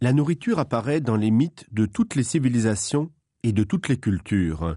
[0.00, 3.10] La nourriture apparaît dans les mythes de toutes les civilisations
[3.42, 4.76] et de toutes les cultures.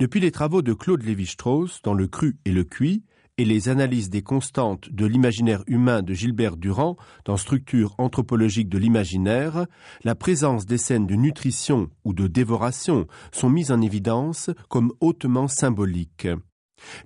[0.00, 3.04] Depuis les travaux de Claude Lévi-Strauss dans Le cru et le cuit
[3.38, 8.78] et les analyses des constantes de l'imaginaire humain de Gilbert Durand dans Structure anthropologique de
[8.78, 9.66] l'imaginaire,
[10.02, 15.46] la présence des scènes de nutrition ou de dévoration sont mises en évidence comme hautement
[15.46, 16.26] symboliques.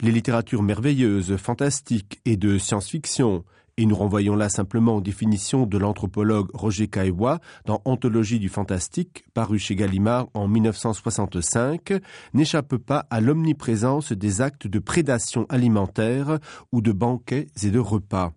[0.00, 3.44] Les littératures merveilleuses, fantastiques et de science-fiction,
[3.78, 9.24] et nous renvoyons là simplement aux définitions de l'anthropologue Roger Caillois dans Anthologie du fantastique,
[9.34, 11.92] paru chez Gallimard en 1965,
[12.32, 16.38] n'échappent pas à l'omniprésence des actes de prédation alimentaire
[16.72, 18.32] ou de banquets et de repas.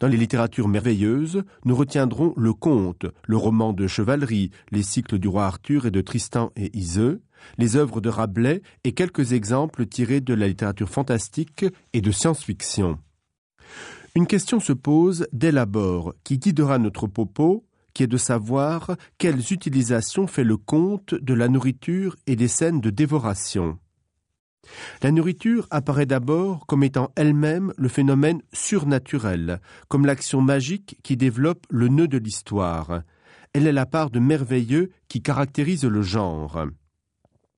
[0.00, 5.28] Dans les littératures merveilleuses, nous retiendrons le conte, le roman de chevalerie, les cycles du
[5.28, 7.22] roi Arthur et de Tristan et Iseux,
[7.56, 12.98] les œuvres de Rabelais et quelques exemples tirés de la littérature fantastique et de science-fiction.
[14.14, 19.52] Une question se pose dès l'abord qui guidera notre propos, qui est de savoir quelles
[19.52, 23.78] utilisations fait le conte de la nourriture et des scènes de dévoration.
[25.02, 31.66] La nourriture apparaît d'abord comme étant elle-même le phénomène surnaturel, comme l'action magique qui développe
[31.70, 33.02] le nœud de l'histoire.
[33.52, 36.66] Elle est la part de merveilleux qui caractérise le genre.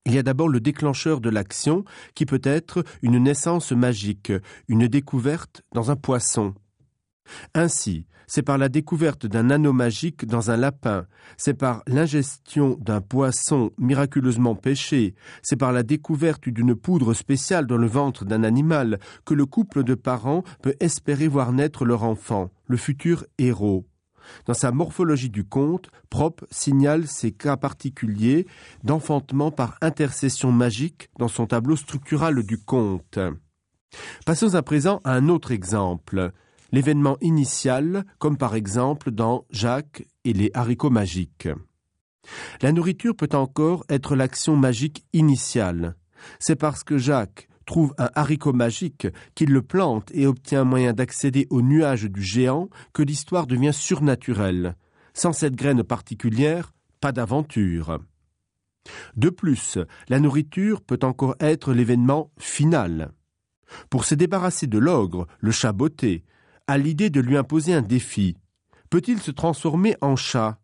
[0.07, 1.85] Il y a d'abord le déclencheur de l'action,
[2.15, 4.33] qui peut être une naissance magique,
[4.69, 6.55] une découverte dans un poisson.
[7.55, 11.07] Ainsi, c'est par la découverte d'un anneau magique dans un lapin,
[11.37, 17.77] c'est par l'ingestion d'un poisson miraculeusement pêché, c'est par la découverte d'une poudre spéciale dans
[17.77, 22.51] le ventre d'un animal que le couple de parents peut espérer voir naître leur enfant,
[22.69, 23.90] le futur héros
[24.47, 28.47] dans sa morphologie du conte, Prop signale ces cas particuliers
[28.85, 33.19] d'enfantement par intercession magique dans son tableau structural du conte.
[34.25, 36.33] Passons à présent à un autre exemple,
[36.73, 41.49] l'événement initial, comme par exemple dans Jacques et les haricots magiques.
[42.63, 45.97] La nourriture peut encore être l'action magique initiale.
[46.39, 49.07] C'est parce que Jacques trouve un haricot magique,
[49.37, 53.73] qu'il le plante et obtient un moyen d'accéder au nuage du géant, que l'histoire devient
[53.73, 54.75] surnaturelle.
[55.15, 58.01] Sans cette graine particulière, pas d'aventure.
[59.15, 59.79] De plus,
[60.09, 63.13] la nourriture peut encore être l'événement final.
[63.89, 66.25] Pour se débarrasser de l'ogre, le chat botté,
[66.67, 68.37] a l'idée de lui imposer un défi.
[68.91, 70.59] Peut-il se transformer en chat?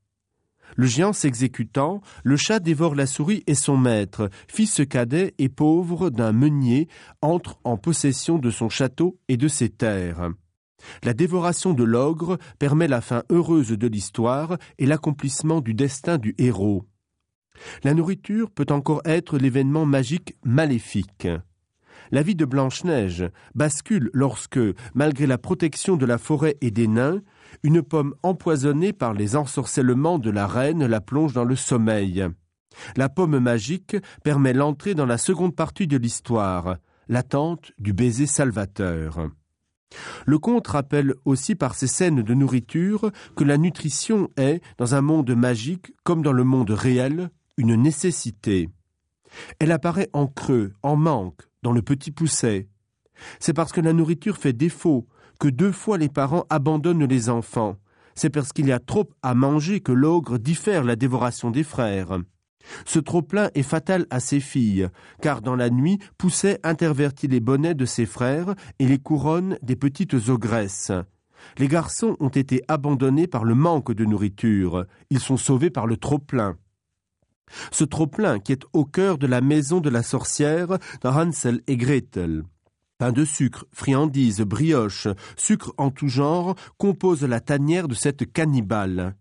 [0.77, 6.11] Le géant s'exécutant, le chat dévore la souris et son maître, fils cadet et pauvre
[6.11, 6.89] d'un meunier,
[7.23, 10.31] entre en possession de son château et de ses terres.
[11.03, 16.35] La dévoration de l'ogre permet la fin heureuse de l'histoire et l'accomplissement du destin du
[16.39, 16.85] héros.
[17.83, 21.29] La nourriture peut encore être l'événement magique maléfique.
[22.11, 24.61] La vie de Blanche-Neige bascule lorsque,
[24.95, 27.21] malgré la protection de la forêt et des nains,
[27.63, 32.27] une pomme empoisonnée par les ensorcellements de la reine la plonge dans le sommeil.
[32.97, 36.77] La pomme magique permet l'entrée dans la seconde partie de l'histoire,
[37.09, 39.29] l'attente du baiser salvateur.
[40.27, 45.01] Le conte rappelle aussi par ses scènes de nourriture que la nutrition est, dans un
[45.01, 48.69] monde magique comme dans le monde réel, une nécessité.
[49.59, 52.69] Elle apparaît en creux, en manque, dans le petit pousset.
[53.41, 55.07] C'est parce que la nourriture fait défaut
[55.39, 57.77] que deux fois les parents abandonnent les enfants.
[58.15, 62.19] C'est parce qu'il y a trop à manger que l'ogre diffère la dévoration des frères.
[62.85, 64.89] Ce trop-plein est fatal à ses filles,
[65.21, 69.77] car dans la nuit, Pousset intervertit les bonnets de ses frères et les couronnes des
[69.77, 70.93] petites ogresses.
[71.59, 75.97] Les garçons ont été abandonnés par le manque de nourriture, ils sont sauvés par le
[75.97, 76.57] trop-plein.
[77.71, 81.77] Ce trop-plein qui est au cœur de la maison de la sorcière dans Hansel et
[81.77, 82.43] Gretel.
[82.99, 89.17] Pain de sucre, friandises, brioches, sucre en tout genre composent la tanière de cette cannibale.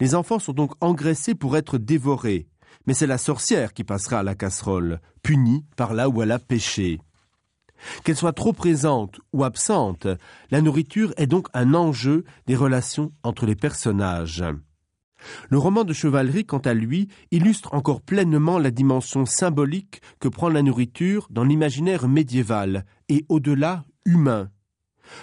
[0.00, 2.46] Les enfants sont donc engraissés pour être dévorés,
[2.86, 6.38] mais c'est la sorcière qui passera à la casserole, punie par là où elle a
[6.38, 7.00] péché.
[8.04, 10.06] Qu'elle soit trop présente ou absente,
[10.50, 14.44] la nourriture est donc un enjeu des relations entre les personnages.
[15.50, 20.48] Le roman de chevalerie, quant à lui, illustre encore pleinement la dimension symbolique que prend
[20.48, 24.50] la nourriture dans l'imaginaire médiéval et au-delà humain.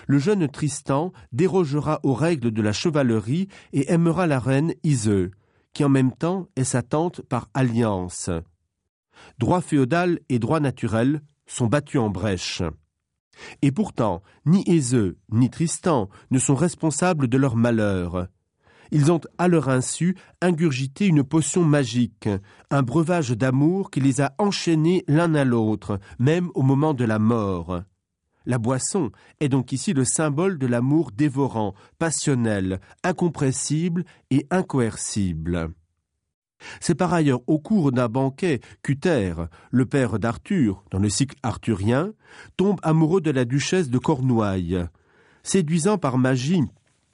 [0.07, 5.31] Le jeune Tristan dérogera aux règles de la chevalerie et aimera la reine Iseux,
[5.73, 8.29] qui en même temps est sa tante par alliance.
[9.39, 12.63] Droit féodal et droit naturel sont battus en brèche.
[13.61, 18.27] Et pourtant, ni Iseux ni Tristan ne sont responsables de leur malheur.
[18.91, 22.29] Ils ont, à leur insu, ingurgité une potion magique,
[22.69, 27.19] un breuvage d'amour qui les a enchaînés l'un à l'autre, même au moment de la
[27.19, 27.83] mort.
[28.45, 29.09] la boisson,
[29.39, 35.73] est donc ici le symbole de l'amour dévorant, passionnel, incompressible et incoercible.
[36.79, 42.13] C'est par ailleurs au cours d'un banquet qu'Uther, le père d'Arthur, dans le cycle arthurien,
[42.57, 44.85] tombe amoureux de la duchesse de Cornouailles.
[45.43, 46.63] Séduisant par magie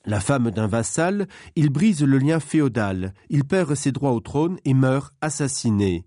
[0.05, 4.57] la femme d'un vassal, il brise le lien féodal, il perd ses droits au trône
[4.65, 6.05] et meurt assassiné.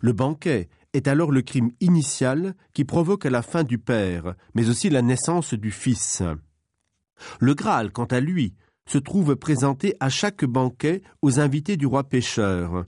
[0.00, 4.90] Le banquet est alors le crime initial qui provoque la fin du père, mais aussi
[4.90, 6.22] la naissance du fils.
[7.40, 8.54] Le Graal, quant à lui,
[8.86, 12.84] se trouve présenté à chaque banquet aux invités du roi pêcheur.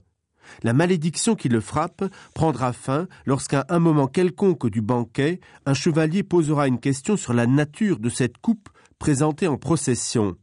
[0.63, 2.03] La malédiction qui le frappe
[2.35, 7.47] prendra fin lorsqu'à un moment quelconque du banquet, un chevalier posera une question sur la
[7.47, 8.69] nature de cette coupe
[8.99, 10.37] présentée en procession.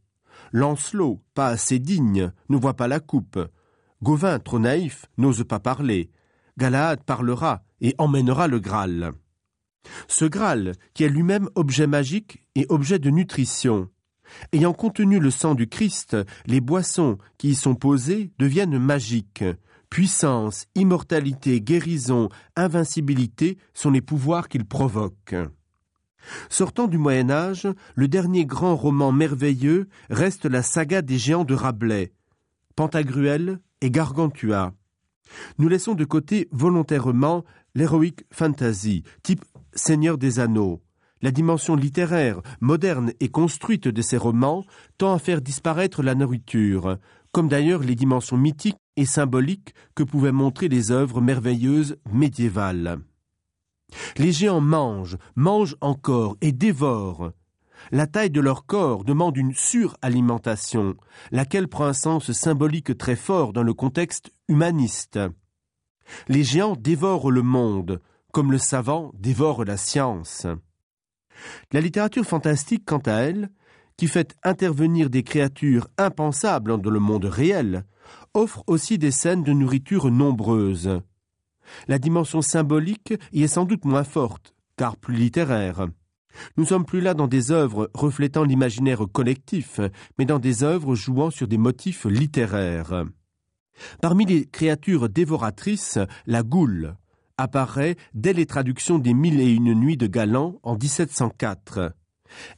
[0.52, 3.38] Lancelot, pas assez digne, ne voit pas la coupe.
[4.02, 6.10] Gauvin, trop naïf, n'ose pas parler.
[6.58, 9.12] Galahad parlera et emmènera le Graal.
[10.08, 13.88] Ce Graal, qui est lui-même objet magique et objet de nutrition,
[14.52, 16.16] ayant contenu le sang du Christ,
[16.46, 19.44] les boissons qui y sont posées deviennent magiques.
[19.88, 25.34] Puissance, immortalité, guérison, invincibilité sont les pouvoirs qu'il provoque.
[26.48, 31.54] Sortant du Moyen Âge, le dernier grand roman merveilleux reste la saga des géants de
[31.54, 32.12] Rabelais,
[32.76, 34.72] Pantagruel et Gargantua.
[35.58, 40.82] Nous laissons de côté volontairement l'héroïque fantasy, type Seigneur des Anneaux.
[41.22, 44.64] La dimension littéraire, moderne et construite de ces romans
[44.98, 46.98] tend à faire disparaître la nourriture,
[47.30, 52.98] comme d'ailleurs les dimensions mythiques et symboliques que pouvaient montrer les œuvres merveilleuses médiévales.
[54.16, 57.32] Les géants mangent, mangent encore et dévorent.
[57.90, 60.94] La taille de leur corps demande une suralimentation,
[61.30, 65.18] laquelle prend un sens symbolique très fort dans le contexte humaniste.
[66.28, 68.00] Les géants dévorent le monde,
[68.32, 70.46] comme le savant dévore la science.
[71.72, 73.50] La littérature fantastique, quant à elle,
[73.96, 77.84] qui fait intervenir des créatures impensables dans le monde réel,
[78.34, 81.00] offre aussi des scènes de nourriture nombreuses.
[81.88, 85.86] La dimension symbolique y est sans doute moins forte, car plus littéraire.
[86.56, 89.80] Nous sommes plus là dans des œuvres reflétant l'imaginaire collectif,
[90.18, 93.04] mais dans des œuvres jouant sur des motifs littéraires.
[94.00, 96.96] Parmi les créatures dévoratrices, la goule
[97.38, 101.94] apparaît dès les traductions des Mille et une nuits de Galan en 1704.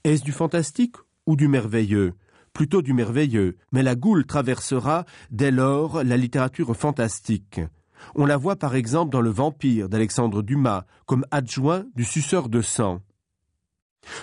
[0.05, 0.97] Est-ce du fantastique
[1.27, 2.15] ou du merveilleux?
[2.53, 7.61] Plutôt du merveilleux, mais la goule traversera dès lors la littérature fantastique.
[8.15, 12.61] On la voit par exemple dans Le Vampire d'Alexandre Dumas, comme adjoint du suceur de
[12.61, 13.01] sang.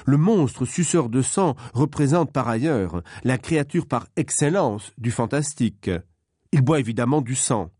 [0.05, 5.89] Le monstre suceur de sang représente par ailleurs la créature par excellence du fantastique.
[6.51, 7.71] Il boit évidemment du sang,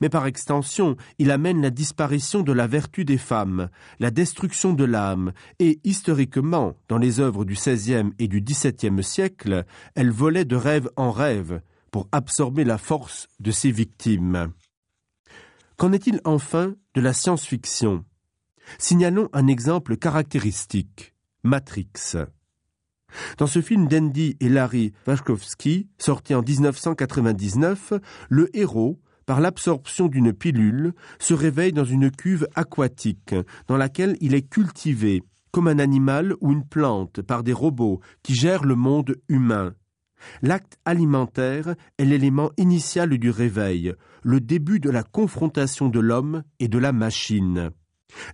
[0.00, 4.84] mais par extension, il amène la disparition de la vertu des femmes, la destruction de
[4.84, 9.64] l'âme, et historiquement, dans les œuvres du XVIe et du XVIIe siècle,
[9.94, 11.60] elle volait de rêve en rêve
[11.90, 14.52] pour absorber la force de ses victimes.
[15.82, 18.04] Qu'en est-il enfin de la science-fiction?
[18.78, 21.12] Signalons un exemple caractéristique.
[21.42, 22.18] Matrix.
[23.36, 27.94] Dans ce film d'Andy et Larry Wachowski, sorti en 1999,
[28.28, 33.34] le héros, par l'absorption d'une pilule, se réveille dans une cuve aquatique,
[33.66, 38.36] dans laquelle il est cultivé, comme un animal ou une plante, par des robots qui
[38.36, 39.74] gèrent le monde humain.
[40.42, 46.68] L'acte alimentaire est l'élément initial du réveil, le début de la confrontation de l'homme et
[46.68, 47.70] de la machine,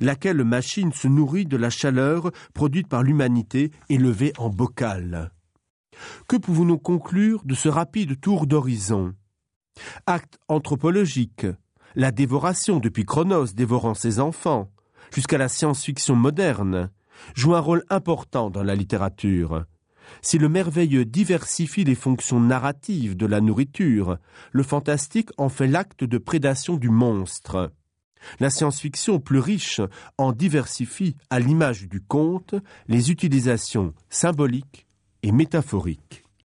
[0.00, 5.32] laquelle machine se nourrit de la chaleur produite par l'humanité élevée en bocal?
[6.28, 9.14] Que pouvons-nous conclure de ce rapide tour d'horizon?
[10.06, 11.46] Acte anthropologique,
[11.94, 14.70] la dévoration depuis Chronos dévorant ses enfants,
[15.14, 16.90] jusqu'à la science-fiction moderne,
[17.34, 19.64] joue un rôle important dans la littérature.
[20.22, 24.18] Si le merveilleux diversifie les fonctions narratives de la nourriture,
[24.52, 27.72] le fantastique en fait l'acte de prédation du monstre.
[28.40, 29.80] La science-fiction plus riche
[30.16, 32.54] en diversifie, à l'image du conte,
[32.88, 34.86] les utilisations symboliques
[35.22, 36.24] et métaphoriques.